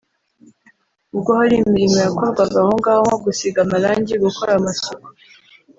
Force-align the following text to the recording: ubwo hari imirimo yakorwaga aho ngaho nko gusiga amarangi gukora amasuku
ubwo 1.15 1.31
hari 1.39 1.53
imirimo 1.67 1.97
yakorwaga 2.05 2.57
aho 2.63 2.71
ngaho 2.79 3.01
nko 3.07 3.17
gusiga 3.25 3.57
amarangi 3.65 4.13
gukora 4.23 4.51
amasuku 4.59 5.07